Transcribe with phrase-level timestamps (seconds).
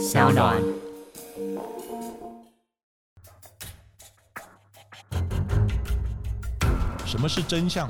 [0.00, 0.56] 小暖。
[7.04, 7.86] 什么是真相？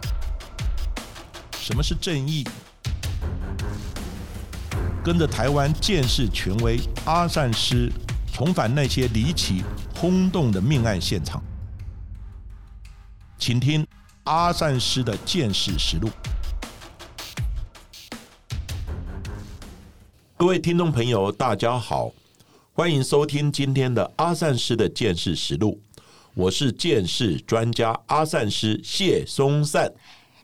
[1.52, 2.44] 什么是正义？
[5.04, 7.88] 跟着台湾建士权威阿善师，
[8.32, 9.62] 重返那些离奇
[9.94, 11.40] 轰动的命案现场，
[13.38, 13.86] 请听
[14.24, 16.10] 阿善师的见识实录。
[20.40, 22.10] 各位听众朋友，大家好，
[22.72, 25.78] 欢迎收听今天的阿善师的见识实录。
[26.32, 29.92] 我是见识专家阿善师谢松善。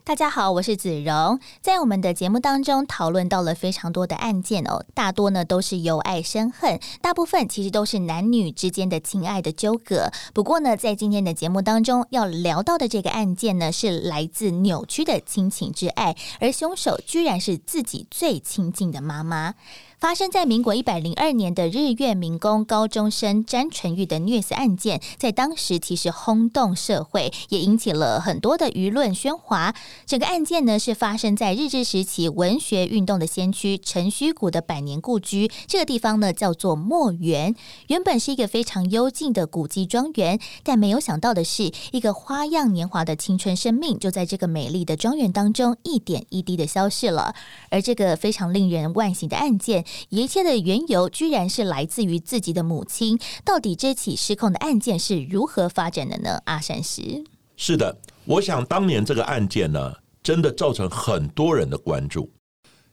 [0.07, 1.41] 大家好，我是子荣。
[1.61, 10.13] 在我们的节目当中讨论到了非常多的案件哦，大多呢都是由爱生恨，大部分其实都是男女之间的情爱的纠葛。
[10.33, 19.55] 不过呢，在今天的节目当中要聊到的这个案件呢，是来自扭曲的亲情之爱，而凶手居然是自己最亲近的妈妈。
[19.99, 29.75] 发生在民国一百零二年的日月民工高中生詹纯玉的虐死案件，在当时其实轰动社会，也引起了很多的舆论喧哗。
[30.05, 47.35] 整个案件呢是发生在日治时期文学运动的先驱陈虚谷的百年故居，这个地方呢叫做墨园，原本是一个非常幽静的古迹庄园，但没有想到的是，一个花样年华的青春生命就在这个美丽的庄园当中一点一滴的消逝了。
[47.71, 49.86] 而这个非常令人惋惜的案件。
[50.09, 53.19] 一切的缘由居然是来自于自己的母亲。
[53.45, 56.41] 到底这起失控的案件是如何发展的呢？
[56.45, 57.25] 阿善师
[57.57, 62.31] 是的，我想当年这个案件呢，真的造成很多人的关注。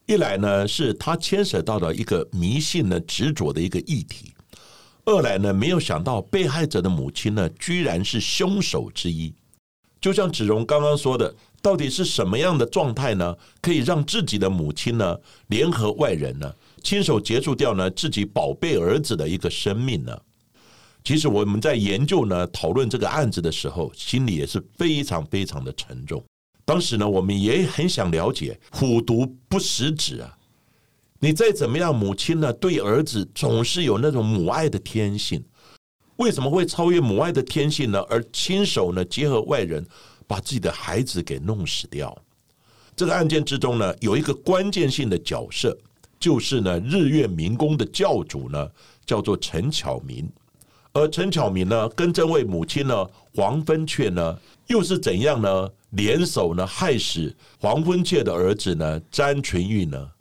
[0.06, 4.34] 一来呢，是他牵涉到了一个迷信的执着的一个议题；
[5.06, 9.34] 二来呢，没有想到被害者的母亲呢，居然是凶手之一。
[10.02, 16.54] 就像子荣刚刚说的，到底是什么样的状态呢，可以让自己的母亲呢，联合外人呢？
[16.84, 20.16] 亲手结束掉呢自己宝贝儿子的一个生命呢？
[21.04, 26.24] 其实我们在研究呢讨论这个案子的时候，心里也是非常非常的沉重。
[26.66, 30.38] 当时呢，我们也很想了解“虎毒不食子”啊，
[31.20, 35.44] 你再怎么样，母亲呢对儿子总是有那种母爱的天性，
[36.18, 38.00] 为什么会超越母爱的天性呢？
[38.10, 39.86] 而亲手呢结合外人
[40.28, 42.18] 把自己的孩子给弄死掉？
[42.96, 45.78] 这个案件之中呢，有一个关键性的角色。
[46.24, 48.72] 就是呢，日月民工的教主呢，
[49.06, 50.26] 叫做陈巧明，
[50.94, 55.70] 而陈巧明呢，跟这位母亲呢，黄芬雀呢，又是怎样呢？
[55.90, 60.12] 联手呢，害死黄芬雀的儿子呢，詹群玉呢？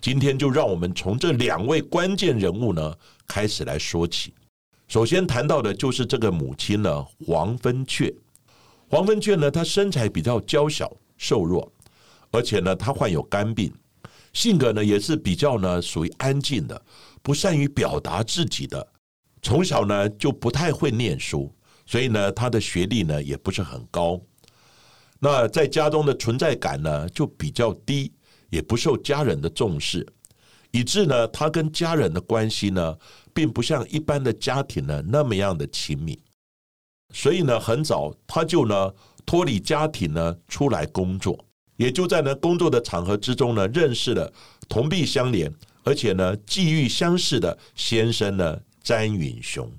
[0.00, 2.94] 今天就让我们从这两位关键人物呢，
[3.26, 4.32] 开始来说起。
[4.88, 8.10] 首先谈到的就是这个母亲呢，黄芬雀。
[8.88, 11.70] 黄芬雀呢，她身材比较娇小瘦弱，
[12.30, 13.70] 而且呢，她患有肝病。
[14.36, 16.84] 性格呢也是比较呢属于安静的，
[17.22, 18.86] 不善于表达自己的。
[19.40, 21.50] 从小呢就不太会念书，
[21.86, 24.20] 所以呢他的学历呢也不是很高。
[25.20, 28.12] 那在家中的存在感呢就比较低，
[28.50, 30.06] 也不受家人的重视，
[30.70, 32.94] 以致呢他跟家人的关系呢
[33.32, 36.20] 并不像一般的家庭呢那么样的亲密。
[37.10, 38.92] 所以呢很早他就呢
[39.24, 41.45] 脱离家庭呢出来工作。
[41.76, 44.32] 也就在呢工作的场合之中呢，认识了
[44.68, 45.50] 同病相怜，
[45.84, 49.70] 而且呢际遇相似的先生呢詹允雄。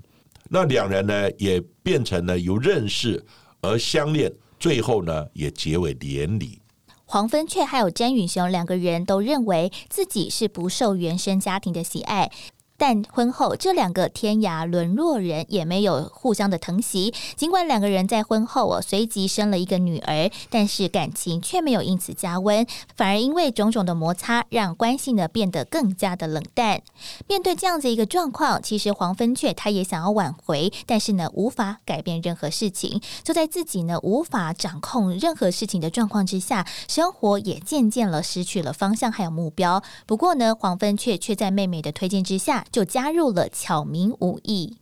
[0.50, 3.24] 那两人呢也变成了由认识
[3.60, 6.60] 而相恋，最后呢也结为连理。
[7.04, 12.30] 黄芬雀还有詹允雄两个人都认为自己是不受原生家庭的喜爱。
[12.78, 17.12] 但婚后，这两个天涯沦落人也没有互相的疼惜。
[17.34, 22.64] 尽管两个人在婚后哦，随即生了一个女儿，但是感情却没有因此加温，
[22.96, 26.80] 反而因为种种的摩擦，让关系呢变得更加的冷淡。
[27.26, 33.00] 面对这样子一个状况，其实黄芬雀她也想要挽回，但是呢无法改变任何事情。
[33.24, 39.82] 就在自己呢无法掌控任何事情的状况之下，生活也渐渐了失去了方向还有目标。
[40.06, 42.64] 不过呢，黄芬雀却在妹妹的推荐之下。
[42.70, 44.76] 就加入了巧明武艺。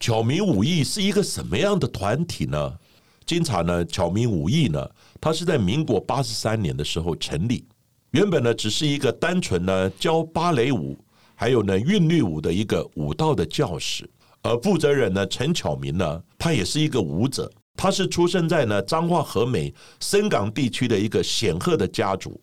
[0.00, 2.74] 巧明武艺是一个什么样的团体呢？
[3.26, 4.88] 经查呢，巧明武艺呢，
[5.20, 7.64] 它是在民国八十三年的时候成立。
[8.12, 10.96] 原本呢，只是一个单纯呢教芭蕾舞，
[11.34, 14.08] 还有呢韵律舞的一个舞蹈的教室。
[14.40, 17.50] 而负责人呢，陈巧明呢，他也是一个舞者。
[17.76, 22.40] 他是出生在呢彰化和美深港地区的一个显赫的家族。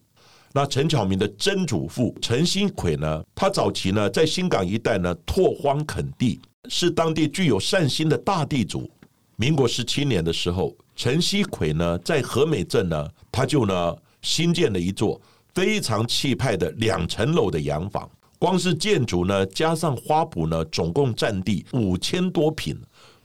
[0.56, 3.22] 那陈巧明的曾祖父陈新奎呢？
[3.36, 8.90] 他早期呢在新港一带呢拓荒垦地，是当地具有善心的大地主。
[9.36, 15.20] 民国十七年的时候，陈锡奎呢在和美镇呢，他就呢新建了一座
[15.54, 18.10] 非常气派的两层楼的洋房，
[18.40, 22.80] 光是建筑呢，加上花圃呢，总共占地五千多平，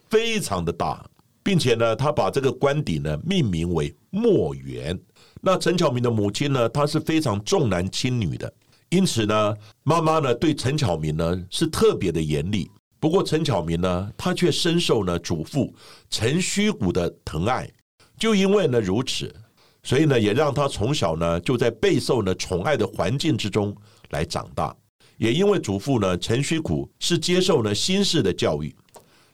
[0.08, 1.08] 非常的大，
[1.44, 4.98] 并且呢，他把这个官邸呢命名为墨园。
[5.40, 8.52] 那陈巧明的母亲呢，她是非常重男轻女的，
[8.90, 12.70] 因此呢，妈妈呢对陈巧明呢是特别的严厉。
[12.98, 15.74] 不过陈巧明呢，他却深受呢祖父
[16.10, 17.66] 陈虚谷的疼爱，
[18.18, 19.34] 就因为呢如此，
[19.82, 23.74] 所以呢也让他从小呢就在备受呢宠爱的环境之中
[24.10, 24.76] 来长大。
[25.16, 28.74] 也因为祖父呢陈虚谷是接受呢新式的教育，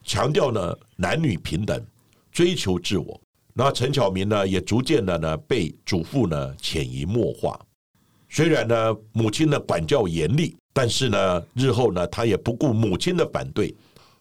[0.05, 1.85] 强调呢男女平等，
[2.31, 3.19] 追求自我。
[3.57, 7.59] 那陈巧明呢也逐渐的呢被祖父呢潜移默化。
[8.29, 10.55] 虽然呢母亲呢管教严厉。
[10.79, 13.75] 但是呢，日后呢，他也不顾母亲的反对，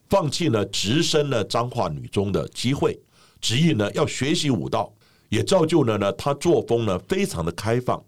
[0.08, 2.98] 放弃了直升呢彰化女中的机会，
[3.42, 4.90] 执意呢要学习武道，
[5.28, 8.02] 也造就了呢他作风呢非常的开放，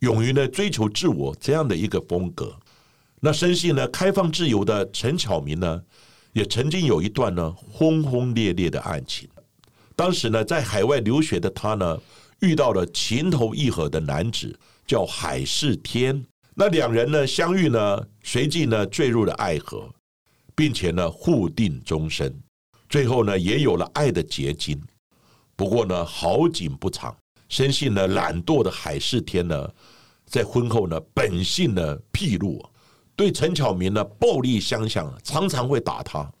[0.00, 2.52] 勇于呢追求自我这样的一个风格。
[3.20, 5.80] 那生性呢开放自由的陈巧明呢，
[6.32, 9.28] 也曾经有一段呢轰轰烈烈的爱情。
[9.98, 12.00] 当时呢在海外留学的他呢，
[12.38, 14.56] 遇到了情投意合的男子，
[14.86, 16.24] 叫海世天。
[16.54, 19.92] 那两人呢相遇呢，随即呢坠入了爱河，
[20.54, 22.32] 并且呢互定终身，
[22.88, 24.80] 最后呢也有了爱的结晶。
[25.56, 27.12] 不过呢好景不长，
[27.48, 29.68] 生性呢懒惰的海世天呢，
[30.26, 32.64] 在婚后呢本性呢披露，
[33.16, 36.32] 对陈巧明呢暴力相向，常常会打他，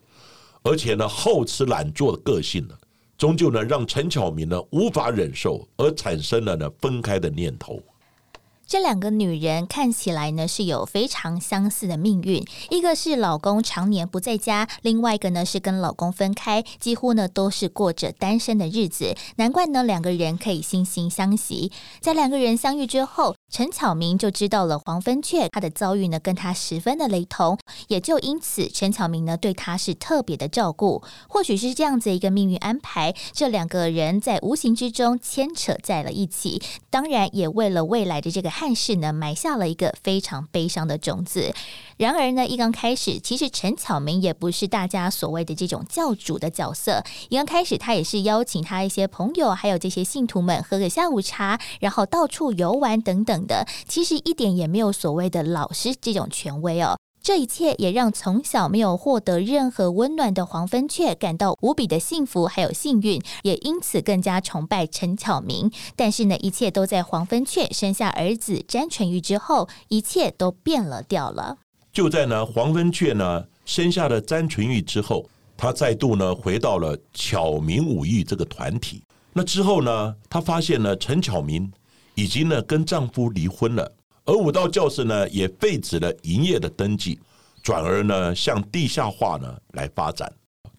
[0.62, 2.74] 而且呢好吃懒做的个性呢，
[3.18, 7.82] 终究呢让陈巧明呢无法忍受，而产生了呢分开的念头。
[8.64, 19.16] 这两个女人看起来呢是有非常相似的命运，一个是老公常年不在家，另外一个呢是跟老公分开，几乎呢都是过着单身的日子。
[19.36, 21.72] 难怪呢两个人可以惺惺相惜。
[22.00, 31.02] 在两个人相遇之后，陈巧明就知道了黄芬雀他的遭遇呢跟他十分的雷同，也就因此陈巧明呢对他是特别的照顾。
[31.28, 36.60] 或许是这样子一个命运安排，这两个人在无形之中牵扯在了一起，
[36.90, 38.50] 当然也为了未来的这个。
[38.50, 41.54] 汉室呢埋下了一个非常悲伤的种子。
[41.96, 47.04] 然而呢，一刚开始，其实陈巧明也不是大家所谓的这种教主的角色。
[47.28, 53.66] 一刚开始，他也是邀请他一些朋友，还有这些信徒们喝个下午茶，然后到处游玩等等的。
[53.86, 56.96] 其实一点也没有所谓的老师这种权威哦。
[57.20, 65.70] 这一切也让从小没有获得任何温暖的黄芬雀感到无比的幸福，还有幸运，也因此更加崇拜陈巧明。
[65.94, 71.58] 但是呢，一切都在黄芬雀生下儿子詹纯玉之后，一切都变了调了。
[71.92, 79.02] 就在呢，黄芬雀呢生下了詹纯玉之后，他再度呢回到了巧明武艺这个团体。
[79.34, 81.70] 那之后呢，他发现呢，陈巧明
[82.18, 83.94] 已经呢跟丈夫离婚了。
[84.24, 87.16] 而武道教室呢，也废止了营业的登记，
[87.62, 90.28] 转而呢向地下化呢来发展。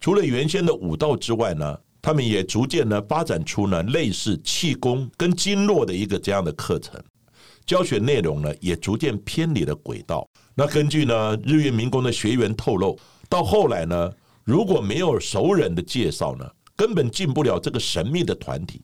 [0.01, 7.01] 除了原先的武道之外呢，他们也逐渐呢发展出呢类似气功跟经络的一个这样的课程，
[7.65, 10.27] 教学内容呢也逐渐偏离了轨道。
[10.53, 13.00] 那根据呢日月民工的学员透露，
[13.30, 14.12] 到后来呢，
[14.44, 16.45] 如果没有熟人的介绍呢，
[16.75, 18.81] 根本进不了这个神秘的团体。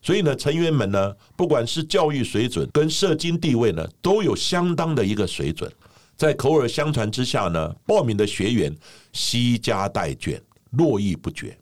[0.00, 5.70] 所以呢，成员们呢，不管是教育水准跟社经地位呢，都有相当的一个水准。
[6.16, 8.74] 在口耳相传之下呢，报名的学员
[9.12, 10.40] 惜家带卷，
[10.72, 11.56] 络绎不绝。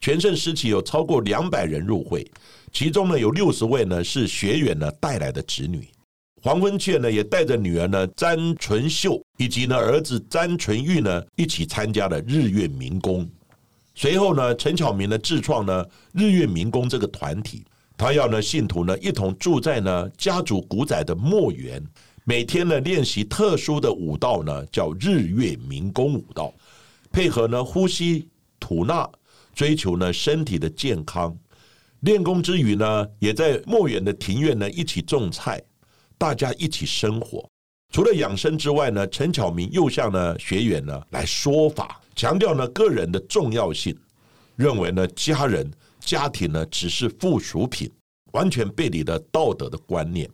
[0.00, 2.28] 全盛时期有超过两百人入会，
[2.72, 5.88] 其中呢有六十位呢是学员呢带来的子女。
[6.42, 13.28] 黄文雀呢也带着女儿呢詹纯秀以及呢儿子詹纯玉呢一起参加了日月民工。
[14.02, 17.64] 随后呢，陈巧明呢自创呢日月民工这个团体，
[17.96, 21.80] 他要呢信徒呢一同住在呢家族古宅的墨园，
[22.24, 26.52] 每天呢练习特殊的武道呢，叫日月民工武道，
[27.12, 28.28] 配合呢呼吸
[28.58, 29.08] 吐纳，
[29.54, 31.32] 追求呢身体的健康。
[32.00, 35.62] 练功之余呢，也在墨园的庭院呢一起种菜，
[36.18, 37.48] 大家一起生活。
[37.92, 42.00] 除了养生之外呢，陈巧明又向呢学员呢来说法。
[42.14, 43.96] 强调呢个人的重要性，
[44.56, 47.90] 认为呢家人家庭呢只是附属品，
[48.32, 50.28] 完全背离了道德的观念。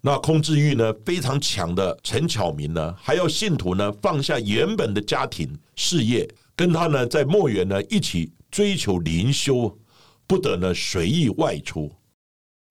[0.00, 9.78] 那控制欲呢非常强的陈巧明呢，还要信徒呢放下原本的家庭事业，跟他呢在墨园呢一起追求灵修，
[10.26, 11.92] 不得呢随意外出。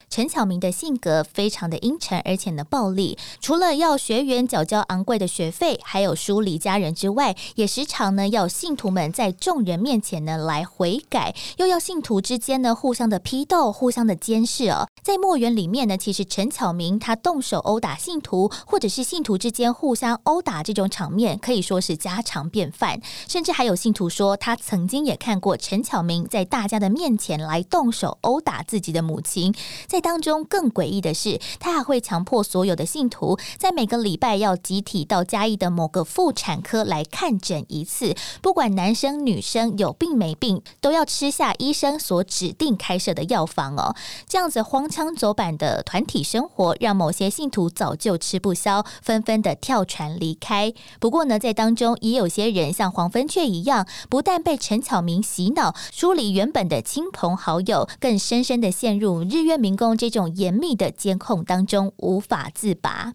[0.10, 3.18] 陈巧明的性格非常的阴沉，而且呢暴力。
[3.39, 14.88] 除了要学员缴交昂贵的学费，还有疏离家人之外，也时常呢要信徒们在众人面前呢来悔改，又要信徒之间呢互相的批斗、互相的监视哦。
[15.04, 23.00] 在墨园里面呢，其实陈巧明他动手殴打信徒，或者是信徒之间互相殴打这种场面，可以说是家常便饭。
[23.28, 29.54] 甚至还有信徒说，他曾经也看过陈巧明在大家的面前来动手殴打自己的母亲。
[29.88, 43.96] 在当中更诡异的是，他还会强迫所有的信徒在每个礼拜要集体到嘉义的某个妇产科来看诊一次，不管男生女生有病没病，都要吃下医生所指定开设的药方哦。
[44.27, 44.89] 这样子荒。
[44.89, 50.74] 腔走板的团体生活，让某些信徒早就吃不消，纷纷的跳船离开。
[51.00, 63.13] 不过呢，在当中也有些人像黄芬雀一样，不但被陈巧明洗脑，梳理原本的亲朋好友，更深深的陷入日月明这种严密的监控当中，无法自拔。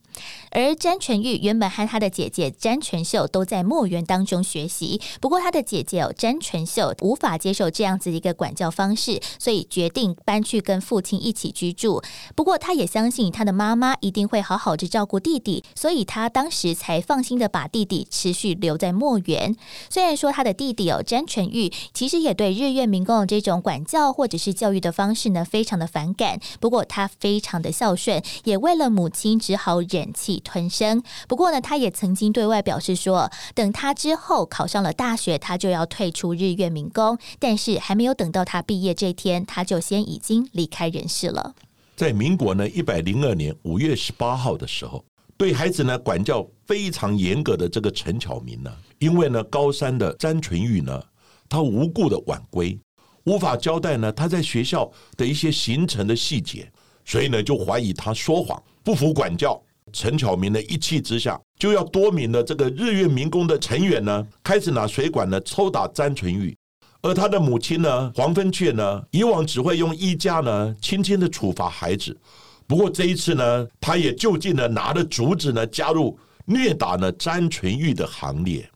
[0.50, 12.02] 而詹全玉原本和他的姐姐詹全秀都在墨园当中学习，不过他的姐姐哦詹全秀无法接受这样子一个管教方式，所以决定搬去跟父亲一起居住。
[12.37, 19.57] 不过他也相信他的妈妈一定会好好的照顾弟弟，所以他当时才放心的把弟弟持续留在墨园。
[19.90, 30.40] 虽然说他的弟弟哦詹全玉其实也对日月民工的这种管教或者是教育的方式呢非常的反感，不过他非常的孝顺，也为了母亲只好忍气。
[30.42, 31.02] 吞声。
[31.28, 37.18] 不过呢，他也曾经对外表示说，等他之后考上了大学，他就要退出日月民工。
[37.38, 41.54] 但是还没有等到他毕业这天，他就先已经离开人世了。
[41.97, 45.04] 在民国呢一百零二年五月十八号的时候，
[45.37, 51.02] 对孩子呢管教非常严格的这个陈巧明呢，因为呢高三的詹纯玉呢，
[51.47, 52.78] 他无故的晚归，
[53.25, 56.71] 无法交代呢他在学校的一些行程的细节，
[57.04, 59.61] 所以呢就怀疑他说谎，不服管教。
[59.93, 66.57] 陈巧明的一气之下，就要多名的这个日月民工的成员呢，开始拿水管呢抽打詹纯玉，
[67.00, 72.19] 而他的母亲呢黄芬雀呢，以往只会用衣架呢轻轻的处罚孩子，
[72.66, 78.69] 不过这一次呢，他也就近的拿着竹子呢加入虐打呢詹纯玉的行列。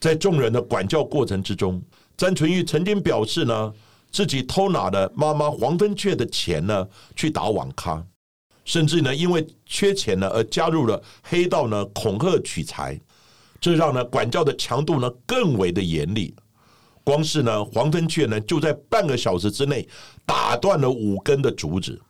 [0.00, 1.82] 在众人的管教过程之中，
[2.16, 3.72] 詹纯玉曾经表示呢，
[4.12, 8.06] 自己偷拿了妈妈黄芬雀的钱呢去打网咖。
[8.64, 13.00] 甚至呢，因为缺钱呢，而加入了黑道呢，恐吓取财，
[13.60, 16.32] 这让呢管教的强度呢更为的严厉。
[17.02, 19.88] 光是呢黄芬雀呢，就在半个小时之内
[20.24, 22.00] 打断了五根的竹子，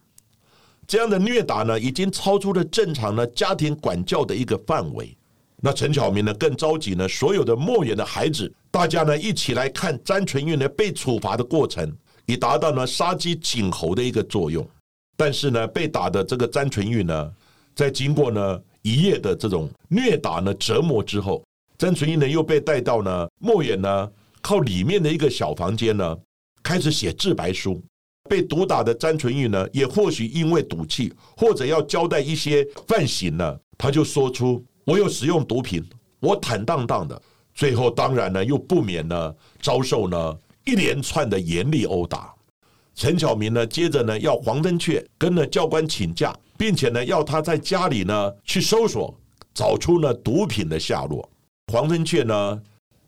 [0.87, 5.17] 这样的虐打呢，已经超出了正常的家庭管教的一个范围。
[5.65, 14.69] 那陈巧明呢，更着急呢，所有的墨园的孩子，大家呢一起来看詹纯玉呢被处罚的过程，以达到呢杀鸡儆猴的一个作用。
[15.17, 17.33] 但是呢，被打的这个詹纯玉呢，
[17.77, 21.45] 在经过呢一夜的这种虐打呢折磨之后，
[21.79, 26.19] 詹纯玉呢又被带到呢莫远呢靠里面的一个小房间呢，
[26.61, 27.81] 开始写自白书。
[28.29, 35.85] 被毒打的詹纯玉呢，也或许因为赌气，或者要交代一些犯行呢，他就说出我有使用毒品，
[36.21, 37.21] 我坦荡荡的。
[37.55, 42.35] 最后当然呢，又不免呢遭受呢一连串的严厉殴打。
[42.95, 49.15] 陈巧明呢，接着呢要黄登雀跟呢教官请假，并且呢要他在家里呢去搜索，
[49.55, 51.29] 找出呢毒品的下落。
[51.73, 52.63] 黄登雀呢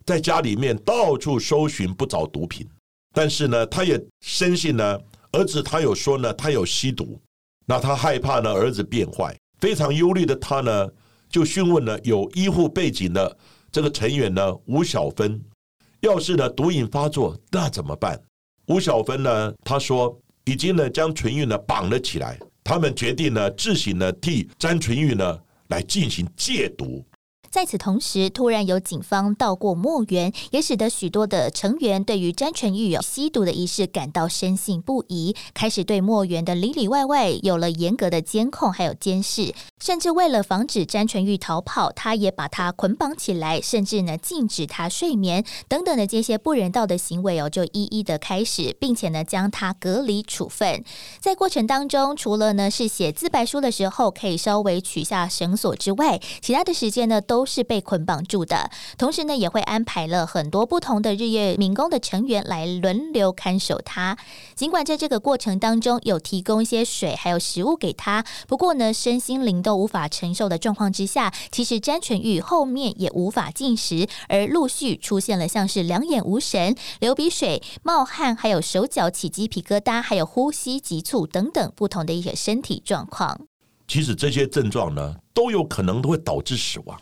[0.06, 2.68] 在家里面到处搜寻不找毒品，
[3.14, 4.98] 但是呢他也深信呢
[5.32, 7.18] 儿子他有说呢他有吸毒，
[7.66, 10.88] 那他害怕呢儿子变坏，非常忧虑的他呢
[11.34, 13.36] 就询问了有医护背景的
[13.72, 15.42] 这个成员呢吴小芬，
[15.98, 18.16] 要是呢毒瘾发作，那怎么办？
[18.68, 19.52] 吴小芬呢？
[19.64, 25.36] 他说已经呢将纯玉呢绑了起来，他们决定呢自行呢替詹纯玉呢
[25.70, 27.04] 来进行戒毒。
[27.54, 50.82] 在此同时，突然有警方到过墨园，也使得许多的成员对于詹纯玉有吸毒的仪式感到深信不疑，开始对墨园的里里外外有了严格的监控还有监视，甚至为了防止詹纯玉逃跑，他也把他捆绑起来，甚至呢禁止他睡眠等等的这些不人道的行为哦，就一一的开始，并且呢将他隔离处分。
[51.20, 57.43] 在过程当中，除了呢是写自白书的时候可以稍微取下绳索之外，其他的时间呢都。
[57.44, 64.16] 是被捆绑住的，同时呢，也会安排了很多不同的日月民工的成员来轮流看守他。
[64.54, 83.40] 尽管在这个过程当中有提供一些水还有食物给他，不过呢，身心灵都无法承受的状况之下，其实詹纯玉后面也无法进食，而陆续出现了像是两眼无神、流鼻水、冒汗，还有手脚起鸡皮疙瘩，还有呼吸急促等等不同的一些身体状况。
[83.86, 86.98] 其实这些症状呢，都有可能都会导致死亡。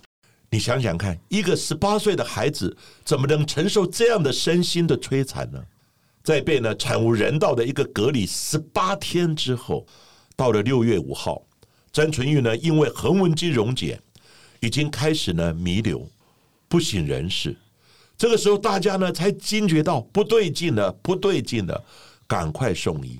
[0.52, 5.59] 你想想看，一个十八岁的孩子怎么能承受这样的身心的摧残呢？
[6.23, 9.87] 在被呢惨无人道的一个隔离十八天之后，
[10.37, 11.40] 到了六月五号，
[11.90, 13.99] 詹纯玉呢，因为横纹肌溶解，
[14.61, 16.06] 已经开始呢弥留，
[16.68, 17.56] 不省人事。
[18.18, 21.82] 这个时候，大家呢才惊觉到不对劲了，不对劲了，
[22.26, 23.18] 赶快送医。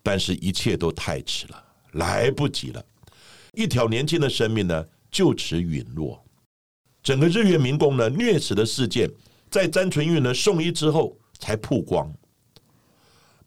[0.00, 2.80] 但是，一切都太迟了，来不及了。
[3.52, 6.24] 一条年轻的生命呢，就此陨落。
[7.02, 9.10] 整个日月民工呢虐死的事件，
[9.50, 12.12] 在詹纯玉呢送医之后才曝光。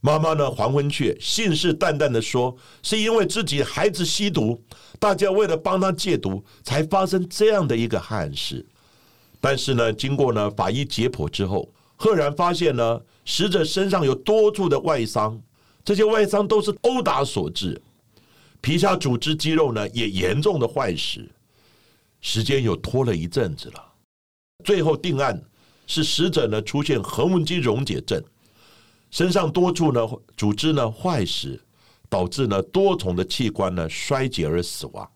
[0.01, 4.61] 妈妈呢黄昏却信誓旦旦的说，是因为自己孩子吸毒，
[4.99, 8.65] 大家为了帮他戒毒，才发生这样的一个憾事。
[9.39, 15.41] 但是呢，经过呢法医解剖之后，赫然发现呢，死者身上有多处的外伤，
[15.85, 17.81] 这些外伤都是殴打所致，
[18.59, 21.25] 皮下组织肌肉呢也严重的坏死。
[22.23, 23.93] 时间又拖了一阵子了，
[24.63, 25.39] 最后定案
[25.85, 28.23] 是死者呢出现横纹肌溶解症，
[29.11, 31.61] 身上多处呢组织呢坏死，
[32.09, 35.07] 导致呢多重的器官呢衰竭而死亡。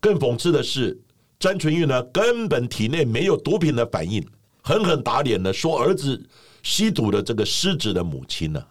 [0.00, 0.96] 更讽刺的是，
[1.40, 4.24] 詹纯玉呢根本体内没有毒品的反应，
[4.62, 6.24] 狠狠打脸了说儿子
[6.62, 8.64] 吸毒的这个失职的母亲呢。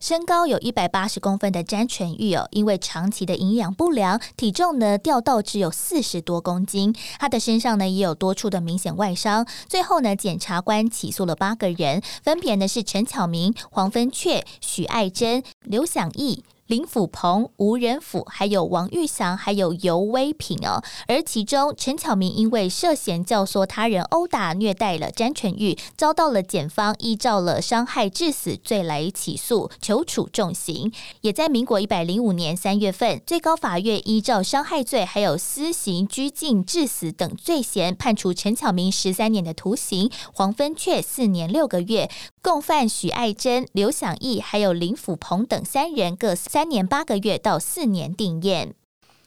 [0.00, 6.94] 身高有一百八十公分的詹全玉哦，因为长期的营养不良，体重呢掉到只有四十多公斤。
[7.18, 9.44] 他的身上呢也有多处的明显外伤。
[9.68, 16.44] 最后呢，检察官起诉了八个人，分别呢是陈巧明、黄芬雀、许爱珍、刘享义。
[16.68, 20.82] 林甫鹏、吴仁甫，还有王玉祥，还有尤威平哦。
[21.06, 30.92] 而其中陈巧明因为涉嫌教唆他人殴打、虐待了詹纯玉，遭到了检方依照了伤害致死罪来起诉，求处重刑。
[31.22, 42.10] 也在民国一百零五年三月份，最高法院依照伤害罪还有私刑拘禁致死等罪嫌，判处陈巧明十三年的徒刑，黄芬雀四年六个月，
[42.42, 46.57] 共犯许爱珍、刘享义还有林甫鹏等三人各三。
[46.58, 48.74] 三年八个月到四年定验。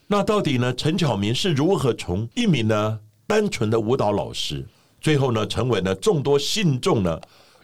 [0.07, 0.75] 那到底呢？
[0.75, 4.67] 陈巧明是如何从一名呢单纯的舞蹈老师，
[4.99, 7.17] 最后呢成为呢众多信众呢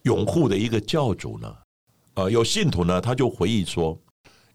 [0.03, 1.53] 拥护的一个教主呢？
[2.13, 3.99] 呃，有信徒呢他就回忆说，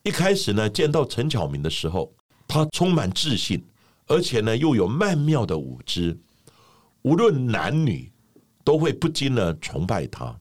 [0.03, 2.11] 一开始呢见到陈巧明的时候，
[2.49, 3.63] 他充满自信，
[4.07, 6.19] 而且呢又有曼妙的舞姿，
[7.03, 8.11] 无论男女
[8.65, 10.35] 都会不禁呢崇拜他。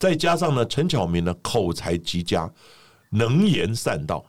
[0.00, 2.52] 再加上呢陈巧明呢口才极佳。
[3.10, 4.24] 能言善道，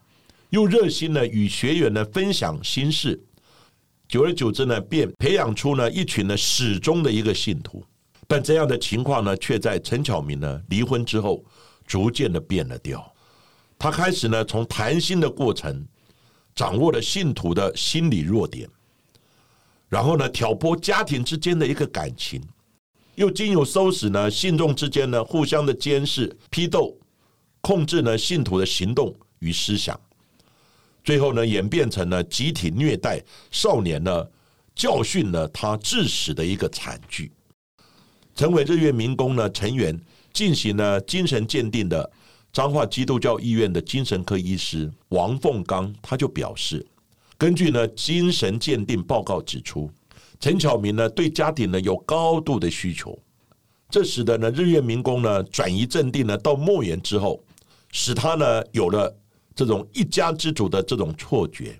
[0.50, 3.20] 又热心呢与学员呢分享心事，
[4.08, 7.84] 久而久之呢，便培养出呢一群呢始终的一个信徒。
[8.28, 11.44] 但这样的情况呢，却在陈巧明呢离婚之后，
[11.86, 13.13] 逐渐的变了调。
[13.80, 15.86] 他开始呢从谈心的过程，
[16.56, 18.70] 掌握了信徒的心理弱点，
[19.88, 22.42] 然后呢挑拨家庭之间的一个感情，
[23.16, 26.98] 又经有收拾呢信众之间呢互相的监视批斗。
[27.62, 30.00] 控制呢信徒的行动与思想，
[31.04, 34.26] 最后呢演变成了集体虐待少年呢，
[34.76, 37.32] 教训了他致死的一个惨剧。
[38.36, 40.00] 成为日月民工呢成员，
[40.32, 42.10] 进行了精神鉴定的
[42.54, 46.86] 彰化基督教医院的精神科医师王凤刚，他就表示，
[47.38, 49.91] 根据呢精神鉴定报告指出，
[50.39, 53.17] 陈巧明呢对家庭呢有高度的需求，
[53.89, 57.43] 这使得呢日月民工呢转移阵地呢到莫言之后。
[57.91, 59.15] 使他呢有了
[59.56, 61.80] 这种一家之主的这种错觉，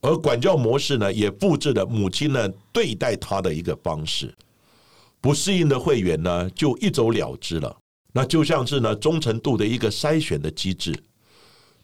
[0.00, 4.34] 而管教模式呢也复制了母亲呢对待他的一个方式。
[5.20, 7.76] 不适应的会员呢就一走了之了，
[8.12, 10.94] 那就像是呢忠诚度的一个筛选的机制，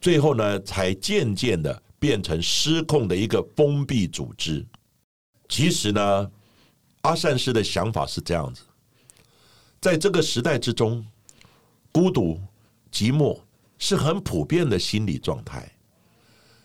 [0.01, 4.65] 最后呢才渐渐的变成失控的一个封闭组织。
[5.49, 6.31] 其实呢，
[7.01, 8.63] 阿善师的想法是这样子，
[9.81, 11.05] 在这个时代之中，
[11.91, 12.39] 孤独、
[12.93, 13.37] 寂寞。
[13.85, 15.69] 是很普遍的心理状态。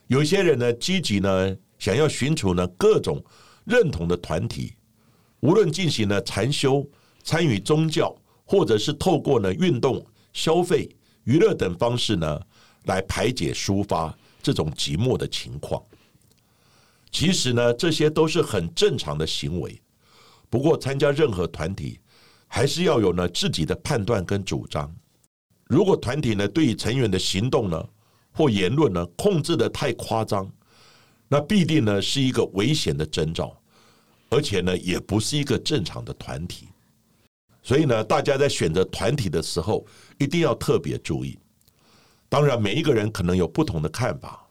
[0.06, 3.20] 有些人呢，积极呢，想要寻求呢各种
[3.64, 4.76] 认同的团体，
[5.40, 6.88] 无论进行了禅修、
[7.24, 10.00] 参与宗教，或者是透过呢运动、
[10.32, 10.88] 消费、
[11.24, 12.40] 娱乐等方式呢，
[12.84, 15.82] 来排解、抒发这种寂寞的情况。
[17.10, 19.82] 其实呢，这些都是很正常的行为。
[20.48, 21.98] 不过，参加任何团体，
[22.46, 24.94] 还是要有呢自己的判断跟主张。
[25.68, 27.88] 如果团体呢对于成员的行动呢
[28.32, 30.50] 或言论呢控制的太夸张，
[31.28, 33.54] 那必定呢是一个危险的征兆，
[34.30, 36.68] 而且呢也不是一个正常的团体。
[37.62, 39.86] 所以呢，大家在选择团体的时候
[40.18, 41.38] 一定要特别注意。
[42.30, 44.48] 当然，每一个人可能有不同的看法，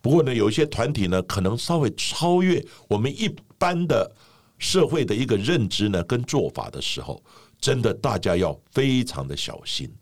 [0.00, 4.10] 不过呢，有一些团体呢可能稍微超越我们一般的
[4.56, 7.22] 社会的一个认知呢跟做法的时候，
[7.60, 9.92] 真的大家要非常的小心。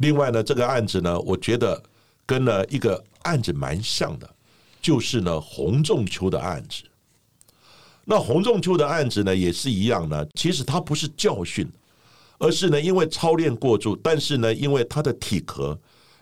[0.00, 1.80] 另外呢，这个案子呢，我觉得
[2.24, 4.28] 跟呢一个案子蛮像的，
[4.80, 6.84] 就是呢洪仲秋的案子。
[8.06, 10.26] 那洪仲秋的案子呢，也是一样呢。
[10.34, 11.70] 其实他不是教训，
[12.38, 15.78] 而是呢因为操练过度，但是呢因为他的体格，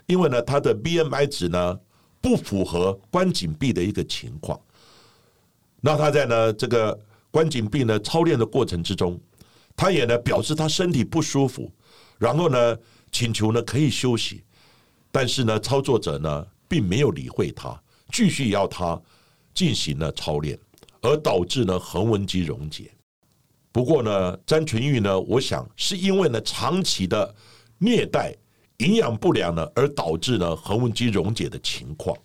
[0.06, 1.78] 因为呢他的 BMI 值呢
[2.20, 4.60] 不符合关紧闭的一个情况。
[5.80, 6.98] 那他在呢这个
[7.30, 9.18] 关紧闭呢操练的过程之中，
[9.76, 11.70] 他也呢表示他身体不舒服，
[12.18, 12.76] 然后呢
[13.10, 14.42] 请求呢可以休息。
[15.10, 17.80] 但是呢，操作者呢并没有理会他，
[18.12, 19.00] 继续要他
[19.54, 20.58] 进行了操练，
[21.00, 22.90] 而导致呢横纹肌溶解。
[23.72, 27.34] 不过呢，詹纯玉呢，我想是因为呢长期的
[27.78, 28.34] 虐待、
[28.78, 32.16] 营养不良呢，而导致呢横纹肌溶解的情况。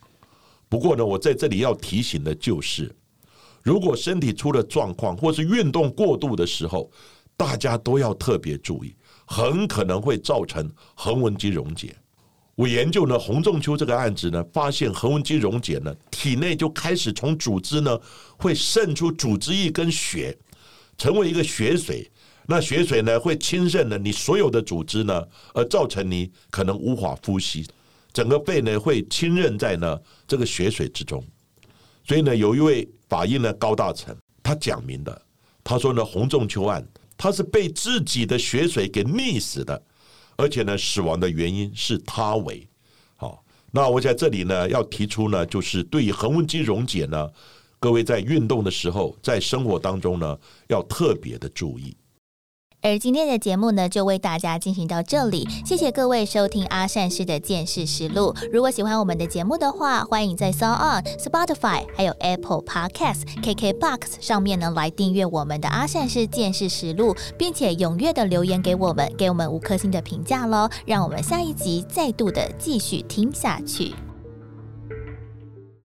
[0.67, 2.93] 不过呢，我在这里要提醒的就是，
[3.61, 6.91] 如果身体出了状况，或是运动过度的时候，
[7.37, 8.95] 大家都要特别注意，
[9.33, 11.95] 很可能会造成横纹肌溶解。
[12.53, 17.99] 我研究呢洪仲秋这个案子呢，发现横纹肌溶解呢，体内就开始从组织呢
[18.37, 20.37] 会渗出组织液跟血，
[20.99, 22.07] 成为一个血水。
[22.45, 25.23] 那血水呢会侵渗了你所有的组织呢，
[25.55, 27.65] 而造成你可能无法呼吸，
[28.11, 31.23] 整个肺呢会浸润在呢这个血水之中。
[32.05, 35.21] 所以呢，有一位法医呢高大成，他讲明的，
[35.63, 36.85] 他说呢洪仲秋案，
[37.23, 39.81] 他是被自己的血水给溺死的。
[40.35, 42.67] 而且呢，死亡的原因是他为
[43.15, 43.41] 好。
[43.71, 47.29] 那我在这里呢，要提出呢，就是对于恒温机溶解呢，
[47.79, 51.95] 各位在运动的时候，在生活当中呢，要特别的注意。
[52.83, 55.47] 而今天的节目呢，就为大家进行到这里。
[55.65, 58.35] 谢谢各位收听阿善师的见识实录。
[58.51, 70.69] 如果喜欢我们的节目的话，欢迎在 s o n Spotify、还有 Apple Podcast、KK Box 上面呢来订阅我们的阿善师见识实录，并且踊跃的留言给我们，给我们五颗星的评价喽。
[70.85, 73.95] 让我们下一集再度的继续听下去。